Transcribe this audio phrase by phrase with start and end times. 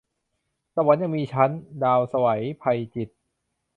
[0.75, 1.49] สวรรค์ยังมีชั้น-
[1.83, 2.27] ดาวไสว
[2.59, 2.63] ไพ
[2.95, 3.13] จิตร